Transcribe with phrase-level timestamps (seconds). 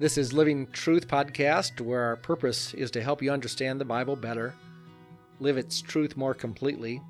[0.00, 4.14] This is Living Truth Podcast, where our purpose is to help you understand the Bible
[4.14, 4.54] better,
[5.40, 7.02] live its truth more completely,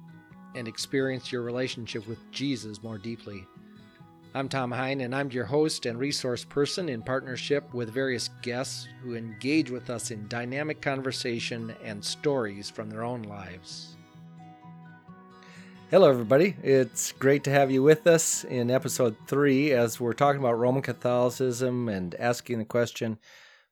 [0.55, 3.45] and experience your relationship with Jesus more deeply.
[4.35, 8.89] I'm Tom Hine, and I'm your host and resource person in partnership with various guests
[9.03, 13.98] who engage with us in dynamic conversation and stories from their own lives.
[15.91, 16.55] Hello, everybody.
[16.63, 20.83] It's great to have you with us in episode three as we're talking about Roman
[20.83, 23.19] Catholicism and asking the question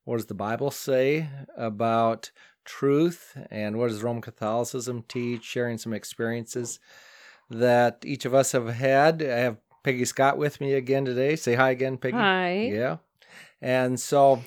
[0.04, 2.30] what does the Bible say about
[2.64, 5.44] truth and what does Roman Catholicism teach?
[5.44, 6.80] Sharing some experiences
[7.50, 9.22] that each of us have had.
[9.22, 11.36] I have Peggy Scott with me again today.
[11.36, 12.16] Say hi again, Peggy.
[12.16, 12.60] Hi.
[12.72, 12.96] Yeah.
[13.60, 14.42] And so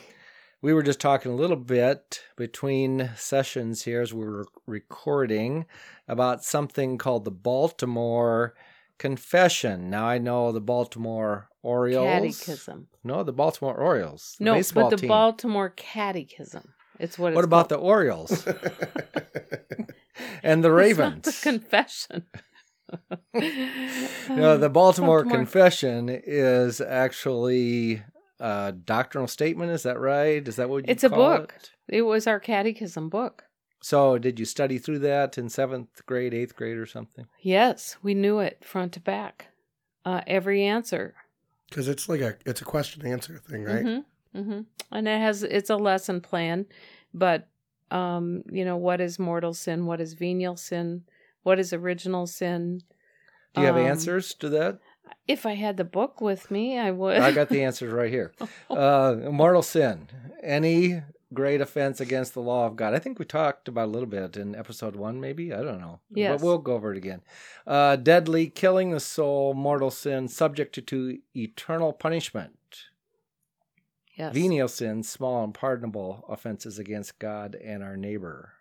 [0.61, 5.65] we were just talking a little bit between sessions here as we were recording
[6.07, 8.53] about something called the Baltimore
[8.97, 9.89] Confession.
[9.89, 12.05] Now I know the Baltimore Orioles.
[12.39, 12.87] Catechism.
[13.03, 14.35] No, the Baltimore Orioles.
[14.37, 15.07] the No, baseball but the team.
[15.07, 16.73] Baltimore Catechism.
[16.99, 17.29] It's what.
[17.29, 17.81] It's What about called.
[17.81, 18.45] the Orioles
[20.43, 21.25] and the It's not Ravens?
[21.25, 22.25] the confession.
[24.29, 25.23] No, the Baltimore, Baltimore.
[25.37, 28.01] Confession is actually
[28.39, 29.71] a doctrinal statement.
[29.71, 30.45] Is that right?
[30.47, 31.55] Is that what you It's a book.
[31.87, 31.97] it?
[31.97, 33.43] It was our catechism book.
[33.81, 37.27] So, did you study through that in seventh grade, eighth grade, or something?
[37.41, 39.47] Yes, we knew it front to back.
[40.05, 41.13] Uh, every answer.
[41.69, 43.85] because it's like a it's a question answer thing, right?
[44.33, 46.65] hmm hmm And it has it's a lesson plan,
[47.13, 47.47] but
[47.91, 49.85] um, you know what is mortal sin?
[49.85, 51.03] What is venial sin?
[51.43, 52.81] What is original sin?
[53.53, 54.79] Do you have Um, answers to that?
[55.27, 57.17] If I had the book with me, I would.
[57.17, 58.33] I got the answers right here.
[58.69, 60.07] Uh, mortal sin,
[60.43, 61.01] any
[61.33, 62.93] great offense against the law of God.
[62.93, 65.53] I think we talked about a little bit in episode one, maybe.
[65.53, 65.99] I don't know.
[66.11, 66.39] Yes.
[66.39, 67.21] But we'll go over it again.
[67.67, 72.53] Uh, deadly, killing the soul, mortal sin, subject to, to eternal punishment.
[74.15, 74.33] yes.
[74.33, 78.53] Venial sin, small and pardonable offenses against God and our neighbor.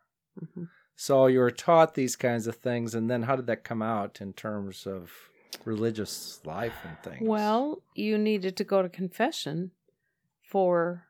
[0.42, 0.68] Mhm.
[0.96, 4.20] So you were taught these kinds of things, and then how did that come out
[4.20, 5.10] in terms of
[5.64, 7.28] religious life and things?
[7.28, 9.72] Well, you needed to go to confession
[10.42, 11.04] for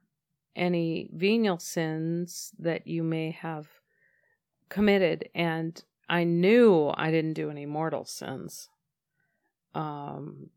[0.56, 3.68] any venial sins that you may have
[4.68, 5.28] committed.
[5.34, 8.68] And I knew I didn't do any mortal sins.
[9.74, 10.50] Um,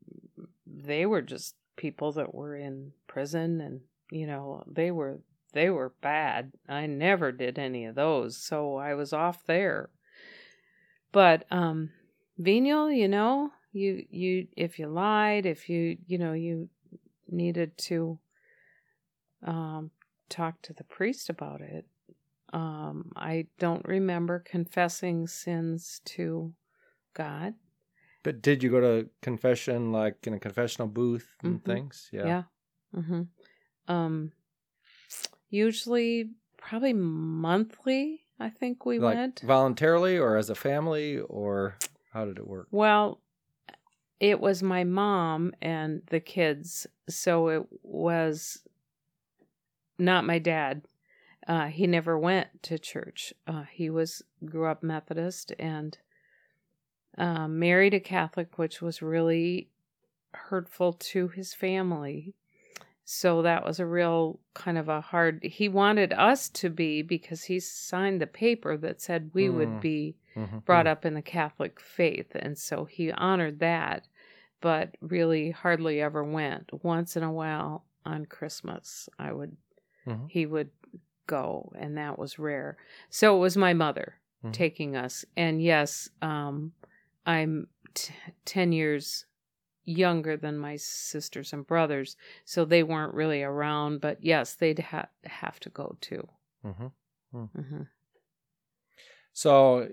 [0.66, 3.82] they were just people that were in prison and,
[4.12, 5.20] you know, they were
[5.54, 6.54] they were bad.
[6.70, 9.90] I never did any of those, so I was off there.
[11.12, 11.90] But um
[12.38, 16.70] venial, you know, you you if you lied, if you you know you
[17.30, 18.20] needed to
[19.44, 19.92] um
[20.30, 21.86] talk to the priest about it.
[22.54, 26.54] Um I don't remember confessing sins to
[27.14, 27.56] God.
[28.24, 31.66] But did you go to confession like in a confessional booth and Mhm.
[31.66, 32.10] things?
[32.12, 32.26] Yeah.
[32.28, 32.44] Yeah.
[32.94, 33.28] Mhm.
[33.88, 34.34] Um
[35.50, 39.42] usually probably monthly, I think we like went.
[39.42, 41.78] voluntarily or as a family or
[42.14, 42.68] how did it work?
[42.72, 43.22] Well,
[44.22, 48.62] it was my mom and the kids, so it was
[49.98, 50.84] not my dad.
[51.48, 53.34] Uh, he never went to church.
[53.48, 55.98] Uh, he was grew up Methodist and
[57.18, 59.68] uh, married a Catholic, which was really
[60.34, 62.36] hurtful to his family.
[63.04, 65.44] So that was a real kind of a hard.
[65.44, 69.56] He wanted us to be because he signed the paper that said we Mm.
[69.56, 70.64] would be Mhm.
[70.64, 74.08] brought up in the Catholic faith, and so he honored that,
[74.62, 76.72] but really hardly ever went.
[76.84, 79.58] Once in a while on Christmas, I would
[80.08, 80.30] Mhm.
[80.30, 80.72] he would
[81.28, 82.78] go, and that was rare.
[83.10, 84.54] So it was my mother Mhm.
[84.54, 86.74] taking us, and yes, um,
[87.26, 88.14] I'm t-
[88.46, 89.26] ten years
[89.84, 94.00] younger than my sisters and brothers, so they weren't really around.
[94.02, 96.28] But yes, they'd ha- have to go too.
[96.64, 96.92] Mhm.
[97.32, 97.82] hmm
[99.34, 99.90] So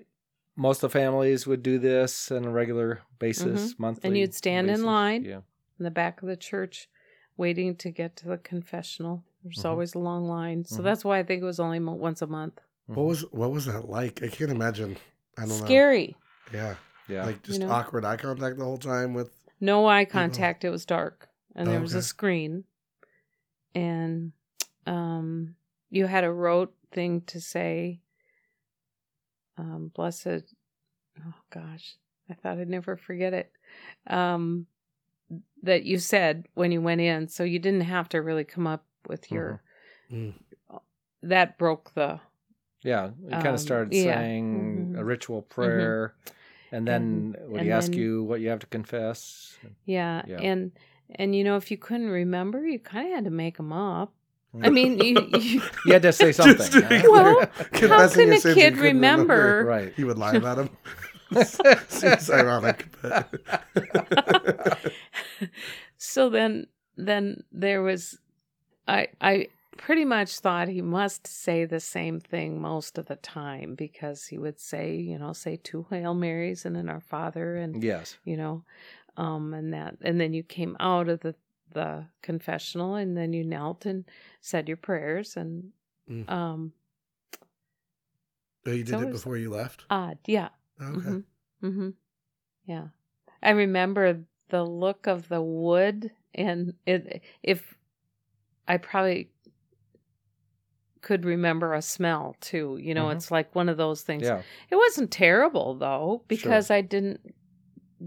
[0.59, 4.01] most of the families would do this on a regular basis, monthly.
[4.01, 4.07] Mm-hmm.
[4.09, 5.25] And you'd stand in line.
[5.25, 5.41] Yeah.
[5.79, 6.89] in the back of the church
[7.37, 9.23] waiting to get to the confessional.
[9.45, 9.65] There's Mhm.
[9.71, 10.65] always a long line.
[10.65, 10.83] So Mhm.
[10.83, 12.61] that's why I think it was only mo- once a month.
[12.87, 14.21] What was what was that like?
[14.25, 14.97] I can't imagine.
[15.37, 16.17] I don't Scary.
[16.53, 16.59] know.
[16.59, 16.75] Yeah,
[17.09, 17.27] Yeah.
[17.27, 17.71] like just know?
[17.71, 19.31] awkward eye contact the whole time with.
[19.61, 20.65] No eye contact.
[20.65, 21.29] It was dark.
[21.55, 22.65] And there was a screen.
[23.75, 24.33] And
[24.87, 25.55] um,
[25.91, 28.01] you had a rote thing to say,
[29.59, 30.55] um, blessed.
[31.21, 31.97] Oh, gosh.
[32.31, 33.51] I thought I'd never forget it.
[34.07, 34.67] Um,
[35.63, 37.29] that you said when you went in.
[37.29, 39.63] So you didn't have to really come up with your.
[40.11, 40.35] Mm.
[41.23, 42.21] That broke the
[42.83, 44.15] Yeah, you kind Um, of started yeah.
[44.15, 45.07] saying a Mhm.
[45.07, 46.15] ritual prayer,
[46.71, 49.59] and then And- would and he ask then- you what you have to confess?
[49.85, 50.39] Yeah, Yeah.
[50.41, 50.71] and
[51.17, 54.15] and you know if you couldn't remember, you kind of had to make them up.
[54.63, 56.57] I mean, you, you, You had to say something.
[56.57, 59.93] Just to be Well, confessing can a he kid couldn't remember- Right.
[59.95, 60.71] He would lie about him.
[61.89, 63.29] Seems ironic, but
[65.97, 66.67] so then
[66.97, 68.19] then there was
[68.87, 69.47] i i
[69.77, 74.39] pretty much thought he must say the same thing most of the time because he
[74.39, 78.17] would say you know say two hail marys and then our father and Yes.
[78.25, 78.65] you know
[79.17, 81.35] um and that and then you came out of the
[81.73, 84.05] the confessional and then you knelt and
[84.41, 85.73] said your prayers and
[86.09, 86.29] Mm.
[86.31, 86.73] um
[88.67, 89.85] Oh, you did So it before you left.
[89.91, 90.49] odd yeah
[90.81, 90.99] Okay.
[91.09, 91.25] Mhm.
[91.63, 91.95] Mhm.
[92.65, 92.89] Yeah.
[93.43, 97.77] I remember the look of the wood and it if
[98.67, 99.31] I probably
[101.01, 102.77] could remember a smell too.
[102.81, 103.17] You know, Mhm.
[103.17, 104.25] it's like one of those things.
[104.25, 104.43] Yeah.
[104.71, 107.35] It wasn't terrible though because I didn't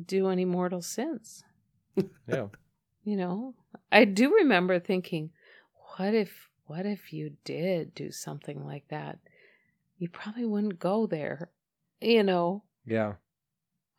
[0.06, 1.44] do any mortal sins.
[2.28, 2.48] Yeah.
[3.03, 3.56] You know,
[3.92, 5.31] I do remember thinking,
[5.98, 9.19] what if what if you did do something like that?
[9.98, 11.50] You probably wouldn't go there.
[12.00, 12.63] You know.
[12.86, 13.13] Yeah.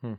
[0.01, 0.15] Hmm.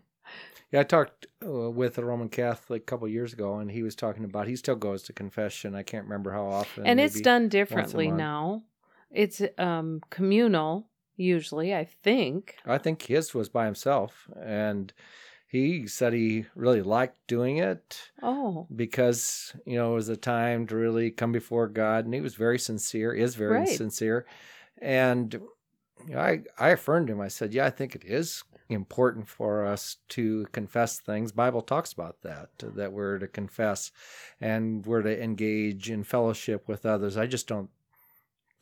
[0.72, 3.96] Yeah, I talked uh, with a Roman Catholic a couple years ago, and he was
[3.96, 5.76] talking about he still goes to confession.
[5.76, 6.86] I can't remember how often.
[6.86, 8.64] and it's done differently now.
[9.12, 12.56] It's um communal usually, I think.
[12.66, 14.92] I think his was by himself, and
[15.54, 20.66] he said he really liked doing it Oh, because you know it was a time
[20.68, 23.68] to really come before God, and he was very sincere, is very Right.
[23.78, 24.26] sincere,
[24.82, 25.34] and
[26.08, 27.22] you know, I I affirmed him.
[27.22, 31.32] I said, yeah, I think it is important for us to confess things.
[31.32, 33.92] Bible talks about that that we're to confess,
[34.42, 37.16] and we're to engage in fellowship with others.
[37.16, 37.70] I just don't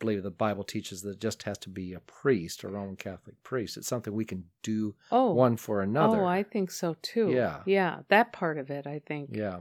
[0.02, 3.40] believe the Bible teaches that it just has to be a priest, a Roman Catholic
[3.44, 3.76] priest.
[3.76, 6.22] It's something we can do oh, one for another.
[6.22, 7.30] Oh, I think so too.
[7.30, 7.60] Yeah.
[7.66, 9.30] yeah, that part of it, I think.
[9.32, 9.60] yeah.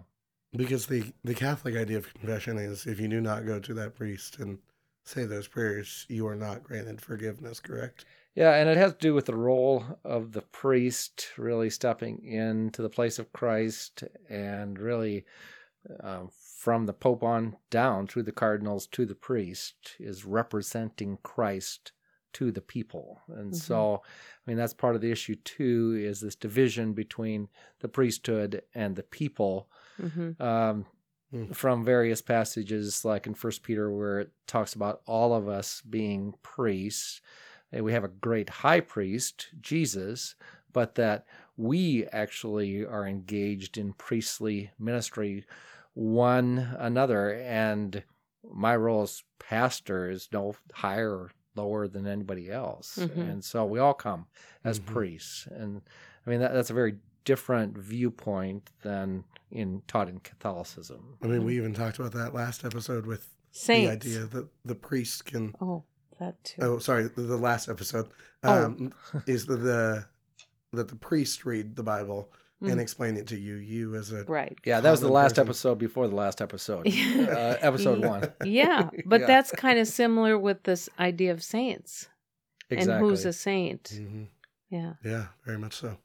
[0.53, 3.95] Because the the Catholic idea of confession is if you do not go to that
[3.95, 4.57] priest and
[5.05, 7.61] say those prayers, you are not granted forgiveness.
[7.61, 8.03] Correct?
[8.35, 12.81] Yeah, and it has to do with the role of the priest really stepping into
[12.81, 15.25] the place of Christ and really
[16.01, 21.91] um, from the Pope on down through the cardinals to the priest is representing Christ
[22.33, 23.21] to the people.
[23.27, 23.55] And Mhm.
[23.55, 27.49] so, I mean, that's part of the issue too is this division between
[27.79, 30.85] the priesthood and the people hmm um,
[31.31, 31.51] Hmm.
[31.53, 36.33] from various passages, like in First Peter, where it talks about all of us being
[36.43, 37.21] priests.
[37.71, 40.35] And we have a great high priest, Jesus,
[40.73, 41.25] but that
[41.57, 45.45] we actually are engaged in priestly ministry
[45.93, 47.33] one another.
[47.33, 48.03] And
[48.49, 52.97] my role as pastor is no higher or lower than anybody else.
[52.97, 53.17] Mhm.
[53.29, 54.25] And so we all come
[54.63, 54.85] as Mhm.
[54.85, 55.47] priests.
[55.47, 55.81] And
[56.25, 61.17] I mean, that, that's a very different viewpoint than in taught in Catholicism.
[61.21, 64.05] I mean, we even talked about that last episode with Saints.
[64.05, 65.53] the idea that the priest can.
[65.59, 65.83] Oh,
[66.19, 66.61] that too.
[66.61, 68.09] Oh, sorry, the, the last episode
[68.43, 68.65] Oh.
[68.65, 68.93] um,
[69.27, 70.05] is the, the
[70.73, 72.71] that the priest read the Bible Mm.
[72.73, 73.55] and explain it to you.
[73.55, 74.57] You as a Right.
[74.65, 75.47] Yeah, that was the last person.
[75.47, 76.87] episode before the last episode.
[77.17, 78.31] uh, episode one.
[78.45, 79.27] yeah, but Yeah.
[79.27, 82.07] that's kind of similar with this idea of saints
[82.69, 82.93] Exactly.
[82.93, 83.91] and who's a saint.
[83.95, 84.27] Mhm.
[84.69, 84.93] Yeah.
[85.03, 85.97] yeah, very much so.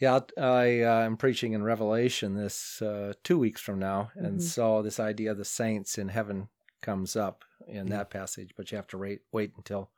[0.00, 4.42] Yeah, I uh, am preaching in Revelation this uh, two weeks from now, and Mhm.
[4.42, 6.48] so this idea of the saints in heaven
[6.82, 7.90] comes up in Mhm.
[7.90, 9.90] that passage, but you have to wait wait until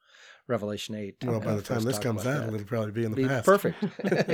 [0.49, 1.17] Revelation eight.
[1.25, 2.55] Well, by the time this comes out, that.
[2.55, 3.45] it'll probably be in the Be past.
[3.47, 3.85] perfect.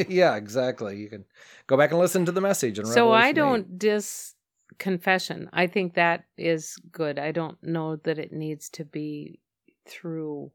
[0.10, 0.98] yeah, exactly.
[0.98, 1.24] You can
[1.66, 2.78] go back and listen to the message.
[2.78, 3.40] In So I Revelation 8.
[3.40, 4.34] don't dis
[4.78, 5.48] confession.
[5.52, 7.18] I think that is good.
[7.18, 9.40] I don't know that it needs to be
[9.86, 10.52] through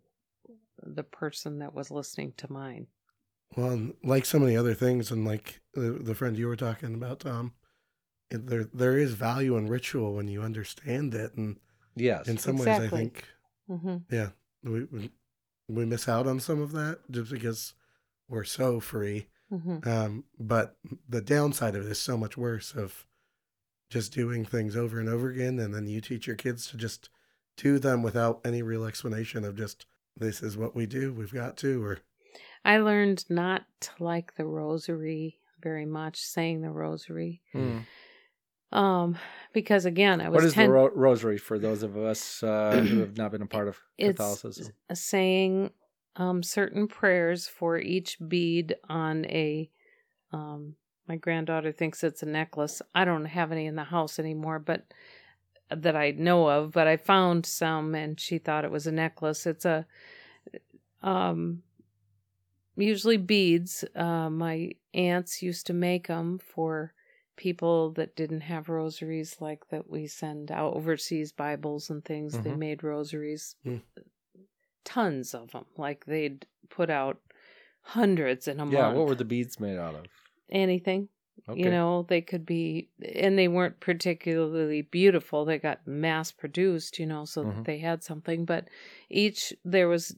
[0.84, 2.88] the person that was listening to mine.
[3.56, 6.94] Well, and like so many other things, and like the, the friend you were talking
[6.94, 7.54] about, Tom,
[8.30, 11.58] it, there there is value in ritual when you understand it, and
[11.96, 12.28] Yes.
[12.28, 13.00] in some ways, I Exactly.
[13.00, 13.28] think,
[13.68, 14.30] hmm yeah,
[14.64, 15.10] we, we
[15.68, 17.74] we miss out on some of that just because
[18.30, 19.28] we're so free.
[19.50, 23.06] hmm Um, but the downside of it is so much worse of
[23.90, 27.10] just doing things over and over again, and then you teach your kids to just
[27.56, 31.58] do them without any real explanation of just this is what we do, we've got
[31.58, 32.00] to, or
[32.66, 37.42] I learned not to like the rosary very much, saying the rosary.
[37.54, 37.80] Hmm.
[38.72, 39.18] Um,
[39.54, 42.82] because again, I was What is ten- the ro- rosary for those of us uh,
[42.88, 44.74] who have not been a part of it's Catholicism?
[44.94, 45.72] saying
[46.16, 49.70] um, certain prayers for each bead on a.
[50.34, 50.76] Um,
[51.08, 52.82] my granddaughter thinks it's a necklace.
[52.94, 54.86] I don't have any in the house anymore, but
[55.70, 56.72] that I know of.
[56.74, 59.46] But I found some, and she thought it was a necklace.
[59.46, 59.86] It's a
[61.02, 61.64] um,
[62.76, 63.86] usually beads.
[63.96, 66.94] Uh, my aunts used to make them for
[67.38, 72.52] people that didn't have rosaries like that we send out overseas bibles and things they
[72.52, 72.58] Mhm.
[72.58, 73.82] made rosaries Mm.
[74.84, 77.22] tons of them like they'd put out
[77.82, 80.06] hundreds in a yeah, month what were the beads made out of?
[80.50, 81.10] anything
[81.50, 81.62] Okay.
[81.62, 87.06] you know they could be and they weren't particularly beautiful they got mass produced you
[87.06, 87.56] know so Mhm.
[87.56, 88.68] that they had something but
[89.10, 90.16] each there was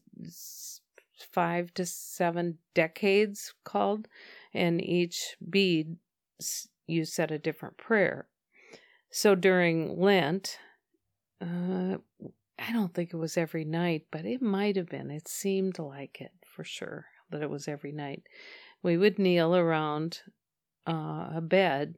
[1.31, 4.07] five to seven decades called
[4.53, 5.97] and each bead
[6.89, 8.27] you said a different prayer
[9.11, 10.57] so during lent
[11.41, 11.97] uh
[12.59, 16.19] i don't think it was every night but it might have been it seemed like
[16.21, 18.23] it for sure that it was every night
[18.81, 20.21] we would kneel around
[20.87, 21.95] uh, a bed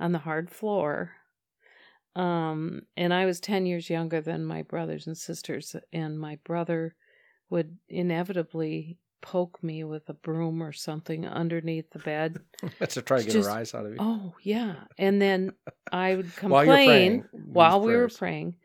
[0.00, 1.12] on the hard floor.
[2.14, 6.94] Um, and I was 10 years younger than my brothers and sisters, and my brother
[7.48, 12.40] would inevitably poke me with a broom or something underneath the bed.
[12.78, 13.96] That's to try to get Just- a rise out of you.
[13.98, 14.74] Oh, yeah.
[14.98, 15.52] And then
[15.90, 17.24] I would complain While praying.
[17.32, 18.56] while these we were praying.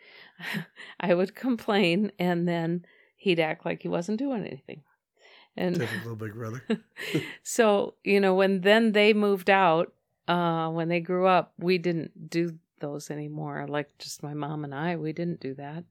[1.00, 2.86] I would complain, and then
[3.16, 4.84] he'd act like he wasn't doing anything.
[5.56, 6.62] And Typical big brother.
[7.44, 9.92] so you know when then they moved out
[10.28, 14.76] uh when they grew up we didn't do those anymore like just my mom and
[14.76, 15.84] i we didn't do that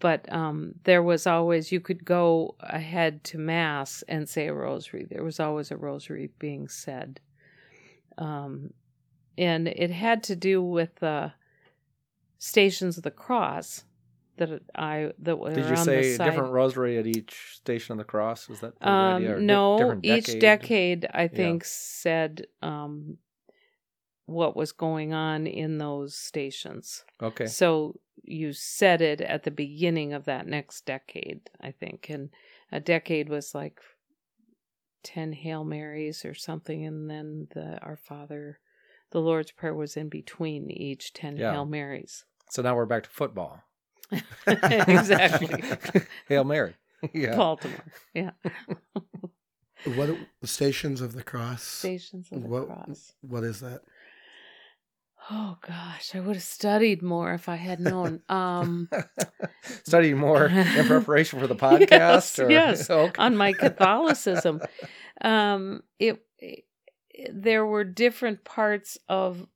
[0.00, 5.06] but um there was always you could go ahead to mass and say a rosary.
[5.08, 7.20] There was always a rosary being said.
[8.16, 8.72] Um
[9.36, 11.32] and it had to do with the
[12.38, 13.84] stations of the cross
[14.36, 18.48] that I that were Did you say different rosary at each station of the cross?
[18.48, 23.18] Was that the Um, di- no, different each decade, I think said um,
[24.28, 27.04] what was going on in those stations.
[27.22, 27.46] Okay.
[27.46, 32.28] So you said it at the beginning of that next decade, I think, and
[32.70, 33.80] a decade was like
[35.02, 38.58] ten Hail Marys or something, and then the Our Father,
[39.12, 41.52] the Lord's Prayer was in between each ten Yeah.
[41.52, 42.24] Hail Marys.
[42.50, 43.62] So now we're back to football.
[44.46, 46.74] exactly, Hail Mary.
[47.14, 47.36] yeah.
[47.36, 47.84] Baltimore.
[48.12, 48.30] Yeah,
[49.84, 50.10] What
[50.44, 51.62] stations of the cross?
[51.62, 53.12] stations of the What- cross.
[53.22, 53.80] What is that?
[55.30, 58.20] Oh gosh, I would have studied more if I had known.
[58.28, 58.88] Um,
[59.84, 61.90] Studying more in preparation for the podcast?
[61.90, 62.50] Yes, or?
[62.50, 62.90] yes.
[62.90, 63.22] Okay.
[63.22, 64.60] on my Catholicism,
[65.20, 66.64] um, it, it
[67.32, 69.46] there were different parts of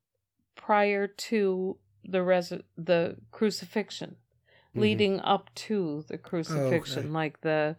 [0.55, 4.17] prior to the res the crucifixion,
[4.75, 4.81] Mhm.
[4.81, 7.77] leading up to the crucifixion, like the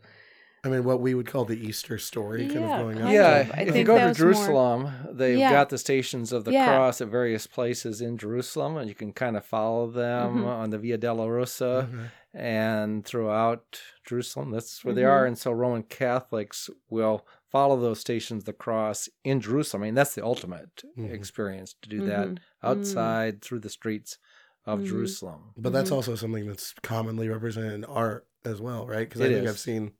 [0.65, 3.13] I mean, what we would call the Easter story, kind Yeah, of going on.
[3.13, 3.51] yeah.
[3.53, 5.53] I if you go to was more- Jerusalem, they've Yeah.
[5.53, 6.67] got the stations of the Yeah.
[6.67, 10.47] cross at various places in Jerusalem, and you can kind of follow them Mhm.
[10.47, 12.11] on the Via Dolorosa Okay.
[12.33, 14.51] and throughout Jerusalem.
[14.53, 15.11] That's where they Mhm.
[15.11, 15.27] are.
[15.27, 19.83] And so Roman Catholics will follow those stations of the cross in Jerusalem.
[19.83, 21.13] I mean, that's the ultimate Mhm.
[21.13, 22.39] experience to do that Mhm.
[22.63, 24.19] outside through the streets
[24.67, 24.87] of Mhm.
[24.87, 25.53] Jerusalem.
[25.59, 29.07] But that's also something that's commonly represented in art as well, right?
[29.09, 29.51] Because I think is.
[29.51, 29.93] I've seen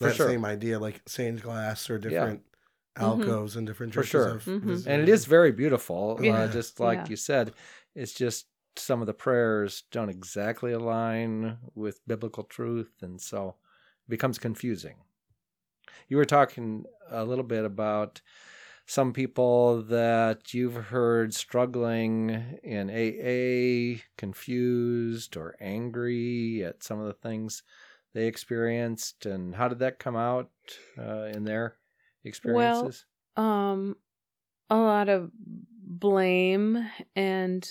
[0.00, 0.28] For that sure.
[0.28, 2.08] same idea, like stained glass or Yeah.
[2.10, 2.42] different
[2.96, 4.10] alcoves and different For churches.
[4.10, 4.28] sure.
[4.34, 4.86] have Mhm.
[4.86, 6.18] And it is very beautiful.
[6.20, 6.40] Yeah.
[6.40, 7.06] Uh, just like Yeah.
[7.08, 7.54] you said,
[7.94, 13.02] it's just some of the prayers don't exactly align with biblical truth.
[13.02, 13.56] And so
[14.06, 14.96] it becomes confusing.
[16.08, 18.20] You were talking a little bit about
[18.86, 22.30] some people that you've heard struggling
[22.64, 27.62] in AA, confused or angry at some of the things
[28.12, 29.26] they experienced.
[29.26, 30.50] And how did that come out
[30.98, 31.76] uh, in their
[32.24, 33.06] experiences?
[33.36, 33.96] um
[34.68, 35.30] a lot of
[35.82, 37.68] blame and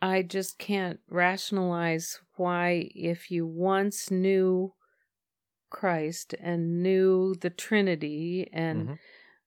[0.00, 4.74] I just can't rationalize why if you once knew
[5.70, 8.98] Christ and knew the Trinity and Mhm.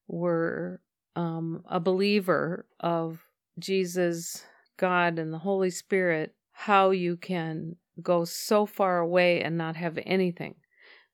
[0.07, 0.81] were
[1.17, 3.25] um, a believer of
[3.59, 4.45] Jesus,
[4.77, 9.99] God, and the Holy Spirit, how you can go so far away and not have
[10.05, 10.55] anything.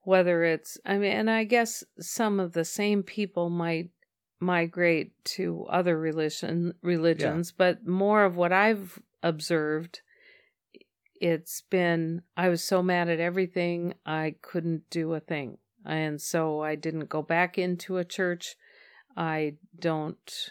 [0.03, 3.91] Whether it's, I mean, and I guess some of the same people might
[4.39, 10.01] migrate to other religion religions, but more of what I've observed,
[11.15, 16.61] it's been I was so mad at everything I couldn't do a thing, and so
[16.61, 18.55] I didn't go back into a church.
[19.15, 20.49] I don't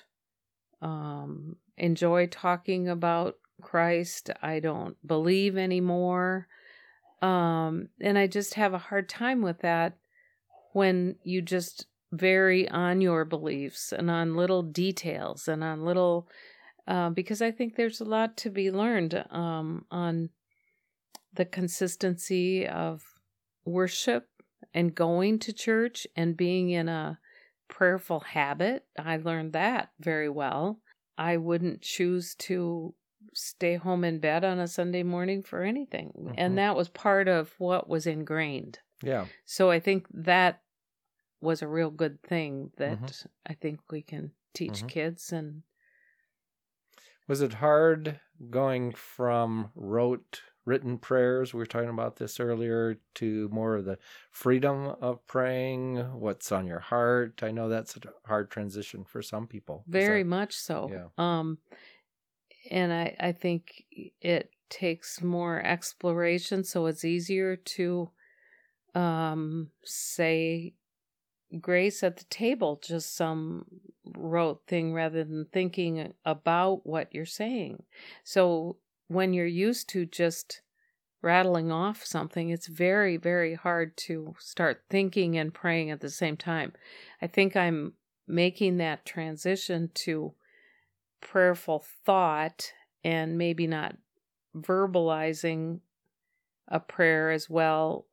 [0.81, 4.31] um, enjoy talking about Christ.
[4.43, 6.49] I don't believe anymore.
[7.23, 9.97] Um, and I just have a hard time with that
[10.73, 16.29] when you just vary on your beliefs and on little details and on little,
[16.89, 20.31] uh, because I think there's a lot to be learned um, on
[21.35, 23.03] the consistency of
[23.65, 24.29] worship
[24.75, 27.19] and going to church and being in a
[27.69, 28.85] prayerful habit.
[28.99, 30.81] I learned that very well.
[31.17, 32.95] I wouldn't choose to
[33.35, 36.13] stay home in bed on a Sunday morning for anything.
[36.17, 36.35] Mhm.
[36.39, 38.81] And that was part of what was ingrained.
[39.03, 39.27] Yeah.
[39.45, 40.63] So I think that
[41.41, 43.27] was a real good thing that Mhm.
[43.47, 44.89] I think we can teach Mhm.
[44.89, 45.63] kids and
[47.29, 48.19] Was it hard
[48.51, 51.55] going from rote written prayers?
[51.55, 53.99] We were talking about this earlier to more of the
[54.31, 57.43] freedom of praying, what's on your heart.
[57.45, 59.85] I know that's a hard transition for some people.
[59.87, 60.89] Very that- much so.
[60.91, 61.09] Yeah.
[61.17, 61.59] Um
[62.71, 63.85] and I I think
[64.21, 68.11] it takes more exploration so it's easier to
[68.95, 70.75] um say
[71.61, 73.65] grace at the table just some
[74.17, 77.83] rote thing rather than thinking about what you're saying.
[78.25, 78.77] So
[79.09, 80.63] when you're used to just
[81.23, 86.37] rattling off something, it's very, very hard to start thinking and praying at the same
[86.37, 86.73] time.
[87.21, 87.95] I think I'm
[88.27, 90.35] making that transition to
[91.21, 92.73] prayerful thought
[93.05, 93.97] and maybe not
[94.57, 95.81] verbalizing
[96.69, 98.07] a prayer as well.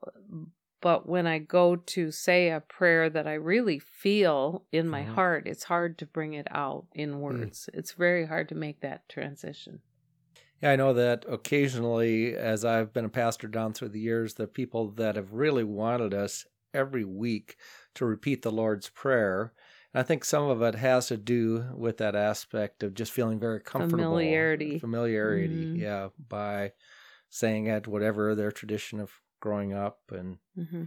[0.82, 5.16] But when I go to say a prayer that I really feel in my Mhm.
[5.16, 7.70] heart, it's hard to bring it out in words.
[7.74, 9.82] It's very hard to make that transition.
[10.62, 14.48] Yeah, I know that occasionally, as I've been a pastor down through the years, the
[14.48, 17.58] people that have really wanted us every week
[17.96, 19.54] to repeat the Lord's Prayer.
[19.94, 23.62] I think some of it has to do with that aspect of just feeling very
[23.62, 23.98] comfortable.
[23.98, 24.80] Familiarity.
[24.80, 25.80] Familiarity, Mhm.
[25.82, 26.74] yeah, by
[27.30, 30.12] saying it, whatever their tradition of growing up.
[30.12, 30.86] And hmm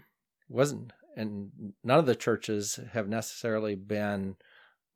[0.49, 4.37] wasn't, and none of the churches have necessarily been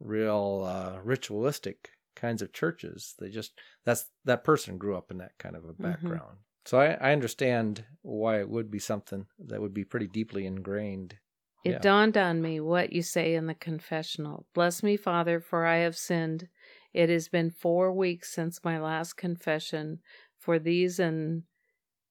[0.00, 3.14] real uh, ritualistic kinds of churches.
[3.18, 5.82] They just that's that person grew up in that kind of a Mhm.
[5.82, 6.38] background.
[6.66, 11.18] So I, I understand why it would be something that would be pretty deeply ingrained.
[11.64, 11.78] It Yeah.
[11.78, 14.46] dawned on me what you say in the confessional.
[14.52, 16.48] Bless me, Father, for I have sinned.
[16.92, 20.00] It has been four weeks since my last confession.
[20.38, 21.44] For these and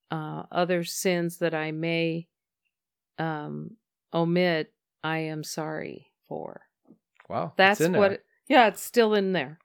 [0.09, 2.27] uh, other sins that I may
[3.19, 3.77] um,
[4.11, 6.61] omit, I am sorry for.
[7.29, 8.09] Wow, it's That's in what.
[8.09, 8.19] there.
[8.47, 9.59] yeah, it's still in there.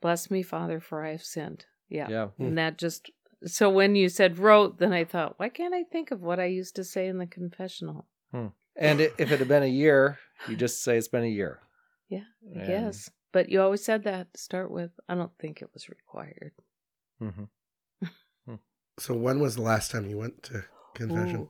[0.00, 1.64] Bless me, Father, for I have sinned.
[1.88, 2.08] Yeah.
[2.08, 3.10] Yeah, And that just.
[3.44, 6.46] So when you said rote, then I thought, why can't I think of what I
[6.46, 8.06] used to say in the confessional?
[8.78, 11.60] And i if it had been a year, you just say it's been a year.
[12.08, 13.10] Yeah, I And- guess.
[13.32, 14.92] But you always said that to start with.
[15.08, 16.52] I don't think it was required.
[17.22, 17.44] Mm-hmm.
[18.98, 21.48] So when was the last time you went to confession?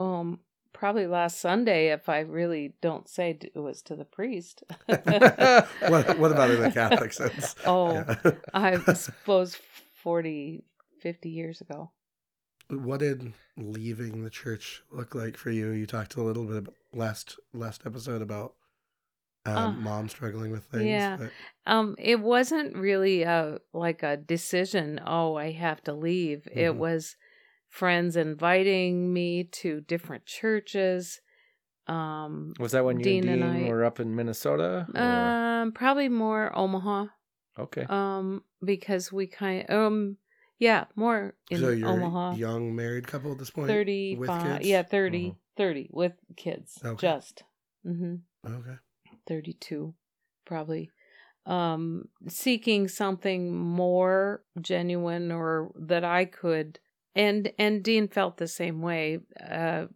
[0.00, 0.04] Ooh.
[0.04, 0.40] Um,
[0.72, 4.62] probably last Sunday, if I really don't say it was to the priest.
[4.86, 7.54] What, what about in the Catholic sense?
[7.66, 8.30] Oh, Yeah.
[8.54, 9.58] I suppose
[10.02, 10.64] 40,
[11.00, 11.90] 50 years ago.
[12.70, 15.70] What did leaving the church look like for you?
[15.70, 18.54] You talked a little bit about last last episode about
[19.46, 20.84] um, Uh, mom struggling with things.
[20.84, 21.16] yeah.
[21.16, 21.30] but-
[21.64, 25.00] Um, it wasn't really a like a decision.
[25.06, 26.46] Oh, I have to leave.
[26.52, 26.76] It Mhm.
[26.76, 27.16] was
[27.68, 31.20] friends inviting me to different churches.
[31.86, 34.86] Um, Was that when you Dean and and I- were up in Minnesota?
[34.94, 37.06] or- um, probably more Omaha.
[37.58, 37.86] okay.
[37.88, 40.18] Um, because we kind um,
[40.58, 42.30] yeah, more in so you're Omaha.
[42.32, 43.68] a young married couple at this point.
[43.68, 44.68] 35 kids?
[44.68, 45.36] yeah 30 Mhm.
[45.56, 47.06] 30 with kids Okay.
[47.06, 47.44] just
[47.86, 48.16] mm-hmm
[48.46, 48.76] Okay.
[49.26, 49.94] 32
[50.44, 50.90] probably
[51.46, 56.78] um seeking something more genuine or that i could
[57.14, 59.18] and and dean felt the same way
[59.48, 59.86] uh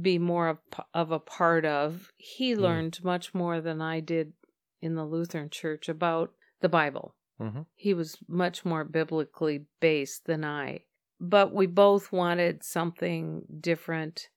[0.00, 0.58] be more of,
[0.92, 2.60] of a part of he Mm.
[2.60, 4.32] learned much more than i did
[4.80, 10.44] in the lutheran church about the bible hmm he was much more biblically based than
[10.44, 10.84] I.
[11.20, 14.30] But we both wanted something different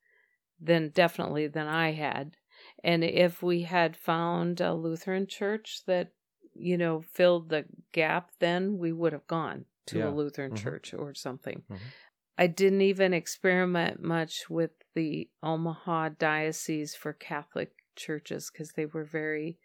[0.60, 2.38] than definitely than I had.
[2.84, 6.14] And if we had found a Lutheran church that,
[6.54, 10.08] you know, filled the gap, then we would have gone to Yeah.
[10.08, 10.54] a Lutheran Mhm.
[10.54, 11.64] church or something.
[11.70, 11.94] Mhm.
[12.38, 19.04] I didn't even experiment much with the Omaha diocese for Catholic churches because they were
[19.06, 19.60] very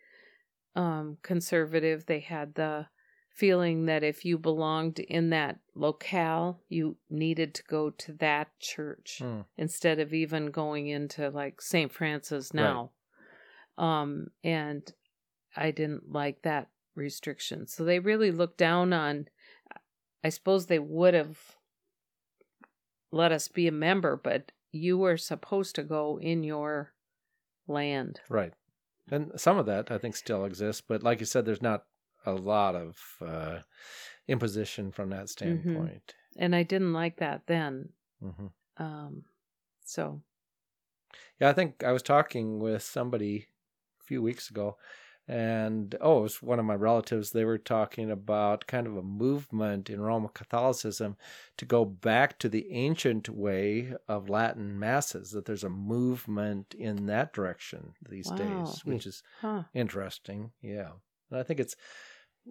[0.74, 2.06] um, conservative.
[2.06, 2.88] They had the
[3.34, 9.20] feeling that if you belonged in that locale, you needed to go to that church
[9.22, 9.46] Mm.
[9.56, 11.90] instead of even going into like St.
[11.90, 12.62] Francis Right.
[12.62, 12.90] now.
[13.78, 14.92] Um, and
[15.56, 17.66] I didn't like that restriction.
[17.66, 19.28] So they really looked down on,
[20.22, 21.56] I suppose they would have
[23.10, 26.92] let us be a member, but you were supposed to go in your
[27.66, 28.20] land.
[28.28, 28.52] Right.
[29.10, 31.84] And some of that I think still exists, but like you said, there's not
[32.24, 33.60] a lot of uh,
[34.28, 36.14] imposition from that standpoint.
[36.36, 37.90] And I didn't like that then.
[38.20, 39.24] hmm Um,
[39.84, 40.22] so
[41.40, 43.48] Yeah, I think I was talking with somebody
[44.00, 44.78] a few weeks ago,
[45.28, 47.30] and oh, it was one of my relatives.
[47.30, 51.16] They were talking about kind of a movement in Roman Catholicism
[51.58, 55.30] to go back to the ancient way of Latin masses.
[55.30, 58.36] That there's a movement in that direction these Wow.
[58.36, 59.64] days, which is Huh.
[59.74, 60.52] interesting.
[60.60, 60.92] Yeah,
[61.30, 61.76] and I think it's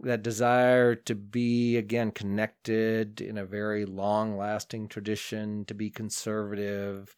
[0.03, 7.13] that desire to be again connected in a very long-lasting tradition, to be conservative,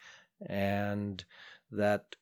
[0.47, 1.23] and
[1.71, 2.15] that,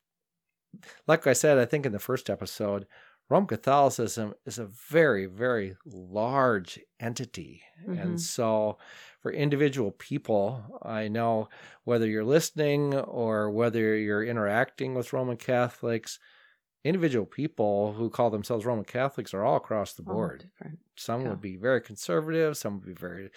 [1.07, 2.85] like I said, I think in the first episode.
[3.29, 7.63] Roman Catholicism is a very, very large entity.
[7.87, 8.01] Mhm.
[8.01, 8.77] And so,
[9.21, 11.47] for individual people, I know
[11.85, 16.19] whether you're listening or whether you're interacting with Roman Catholics,
[16.83, 20.49] individual people who call themselves Roman Catholics are all across the board.
[20.97, 21.29] Some Yeah.
[21.29, 23.29] would be very conservative, some would be very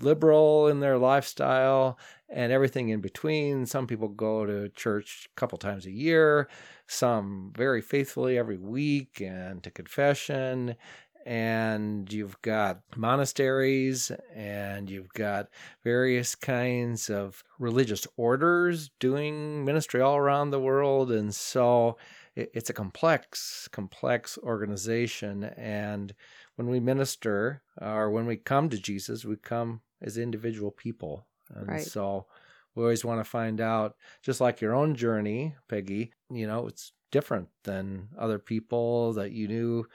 [0.00, 3.66] liberal in their lifestyle, and everything in between.
[3.66, 6.48] Some people go to church a couple times a year,
[6.86, 10.76] some very faithfully every week and to confession.
[11.24, 15.48] And you've got monasteries and you've got
[15.84, 21.12] various kinds of religious orders doing ministry all around the world.
[21.12, 21.96] And so
[22.34, 25.44] it- it's a complex, complex organization.
[25.44, 26.14] And
[26.56, 31.26] when we minister or when we come to Jesus, we come as individual people.
[31.50, 31.82] And Right.
[31.82, 32.26] so
[32.74, 36.92] we always want to find out, just like your own journey, Peggy, you know, it's
[37.10, 39.86] different than other people that you knew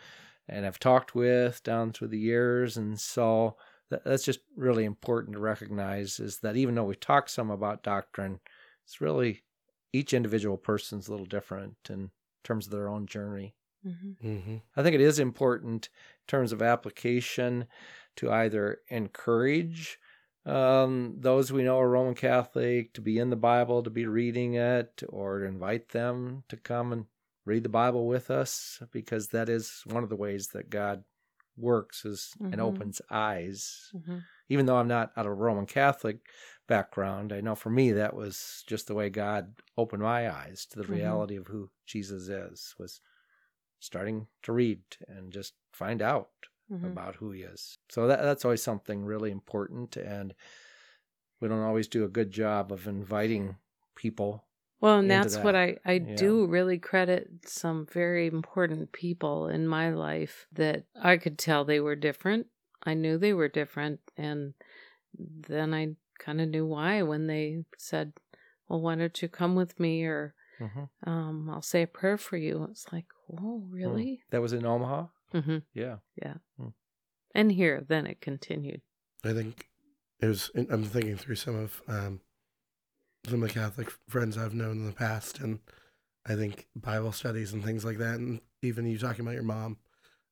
[0.48, 2.78] and have talked with down through the years.
[2.78, 3.58] And so
[3.90, 8.40] that's just really important to recognize is that even though we talk some about doctrine,
[8.86, 9.44] it's really
[9.92, 12.12] each individual person's a little different in
[12.44, 13.56] terms of their own journey.
[13.86, 14.18] Mhm.
[14.24, 14.58] Mm-hmm.
[14.76, 17.68] I think it is important in terms of application
[18.18, 20.00] to either encourage
[20.46, 24.54] um, those we know are Roman Catholic to be in the Bible, to be reading
[24.54, 27.06] it, or to invite them to come and
[27.46, 31.04] read the Bible with us, because that is one of the ways that God
[31.58, 32.64] works is and Mhm.
[32.64, 33.94] opens eyes.
[33.94, 34.26] Mhm.
[34.50, 36.30] Even though I'm not out of a Roman Catholic
[36.68, 40.80] background, I know for me that was just the way God opened my eyes to
[40.80, 40.92] the Mhm.
[40.92, 43.02] reality of who Jesus is was
[43.80, 46.32] starting to read and just find out
[46.70, 46.92] Mhm.
[46.92, 47.78] about who he is.
[47.90, 50.34] So that that's always something really important and
[51.40, 53.58] we don't always do a good job of inviting
[53.96, 54.44] people.
[54.80, 55.56] Well, and that's what.
[55.56, 56.16] I, I Yeah.
[56.16, 61.80] do really credit some very important people in my life that I could tell they
[61.80, 62.48] were different.
[62.84, 64.00] I knew they were different.
[64.18, 64.54] And
[65.18, 68.14] then I kind of knew why when they said,
[68.68, 70.04] Well, why don't you come with me?
[70.04, 70.34] Or
[71.06, 72.68] um, I'll say a prayer for you.
[72.72, 74.22] It's like, Oh, really?
[74.32, 75.08] That was in Omaha?
[75.32, 75.98] hmm Yeah.
[76.22, 76.36] Yeah.
[77.36, 78.82] And here, then it continued.
[79.24, 79.68] I think
[80.20, 80.50] it was.
[80.56, 82.22] I'm thinking through some of um,
[83.28, 85.60] some of the Catholic friends I've known in the past, and
[86.26, 89.78] I think Bible studies and things like that, and even you talking about your mom.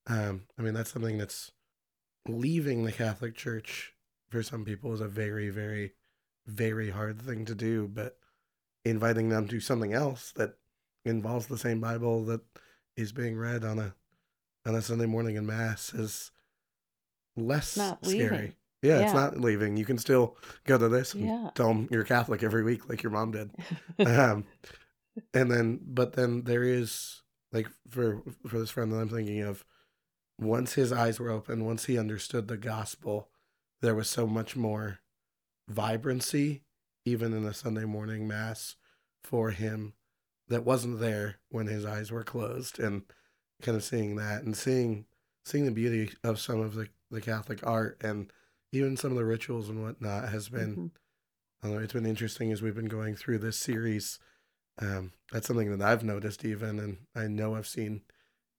[0.08, 1.52] Um, I mean, that's something that's
[2.28, 3.94] leaving the Catholic Church
[4.36, 5.94] for some people is a very, very,
[6.46, 7.88] very hard thing to do.
[7.88, 8.18] But
[8.84, 10.58] inviting them to something else that
[11.06, 12.42] involves the same Bible that
[12.98, 13.96] is being read on a
[14.66, 16.32] on a Sunday morning in Mass is
[17.38, 17.94] less scary.
[18.04, 18.54] leaving.
[18.82, 19.78] Yeah, it's not leaving.
[19.78, 21.52] You can still go to this and Yeah.
[21.56, 23.52] tell them you're Catholic every week, like your mom did.
[24.06, 24.44] um,
[25.34, 27.22] and then, but then there is
[27.54, 29.64] like for for this friend that I'm thinking of,
[30.38, 33.30] once his eyes were open, once he understood the gospel,
[33.86, 35.00] there was so much more
[35.68, 36.64] vibrancy,
[37.06, 38.76] even in the Sunday morning mass,
[39.24, 39.94] for him
[40.48, 43.04] that wasn't there when his eyes were closed, and
[43.62, 45.06] kind of seeing that and seeing
[45.46, 48.32] seeing the beauty of some of the the Catholic art and
[48.72, 50.92] even some of the rituals and whatnot has been Mhm.
[51.64, 54.20] I don't know, it's been interesting as we've been going through this series.
[54.80, 58.04] Um, that's something that I've noticed even, and I know I've seen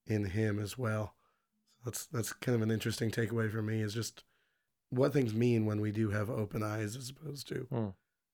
[0.05, 1.15] in him as well.
[1.77, 4.23] So that's that's kind of an interesting takeaway for me is just
[4.89, 7.89] what things mean when we do have open eyes as opposed to Hmm.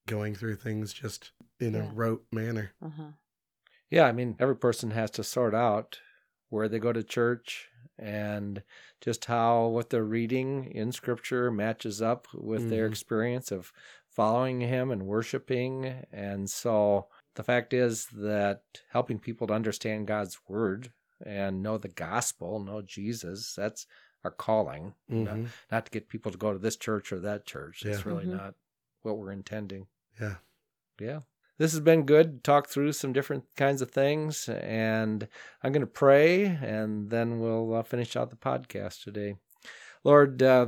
[0.07, 1.89] going through things just in Yeah.
[1.89, 2.73] a rote manner.
[2.81, 3.11] Uh-huh.
[3.89, 5.99] Yeah, I mean, every person has to sort out
[6.49, 8.63] where they go to church and
[9.01, 12.91] just how what they're reading in scripture matches up with their Mhm.
[12.91, 13.71] experience of
[14.07, 15.85] following him and worshiping.
[16.11, 20.91] And so the fact is that helping people to understand God's word
[21.25, 23.85] and know the gospel, know Jesus, that's
[24.23, 24.93] our calling.
[25.07, 25.47] Not, Mhm.
[25.71, 27.81] not to get people to go to this church or that church.
[27.83, 28.07] That's Yeah.
[28.11, 28.37] really Mhm.
[28.37, 28.55] not
[29.01, 29.87] what we're intending.
[30.19, 30.35] Yeah.
[30.99, 31.21] Yeah.
[31.57, 32.43] This has been good.
[32.43, 34.47] Talk through some different kinds of things.
[34.49, 35.27] And
[35.61, 39.35] I'm going to pray and then we'll uh, finish out the podcast today.
[40.03, 40.67] Lord, uh,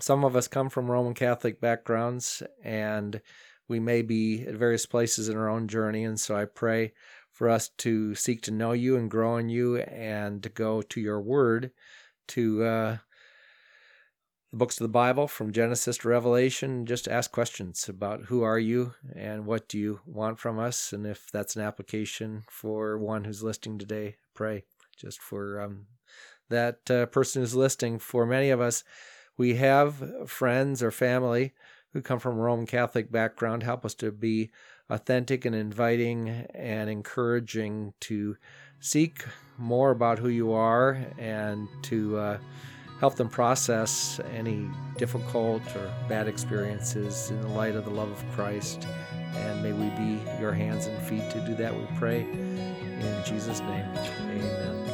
[0.00, 3.20] some of us come from Roman Catholic backgrounds and
[3.68, 6.04] we may be at various places in our own journey.
[6.04, 6.92] And so I pray
[7.30, 11.00] for us to seek to know you and grow in you and to go to
[11.00, 11.72] your word
[12.28, 12.96] to uh,
[14.50, 18.58] the books of the Bible from Genesis to Revelation, just ask questions about who are
[18.58, 20.92] you and what do you want from us.
[20.92, 24.64] And if that's an application for one who's listening today, pray
[24.96, 25.86] just for um,
[26.50, 27.98] that uh, person who's listening.
[27.98, 28.84] For many of us,
[29.36, 31.52] we have friends or family
[31.92, 33.62] who come from a Roman Catholic background.
[33.62, 34.50] Help us to be
[34.88, 38.36] authentic and inviting and encouraging to
[38.84, 39.24] seek
[39.56, 42.38] more about who you are and to uh,
[43.00, 44.68] help them process any
[44.98, 48.86] difficult or bad experiences in the light of the love of Christ.
[49.36, 52.20] And may we be your hands and feet to do that, we pray.
[52.20, 54.93] In Jesus' name, amen.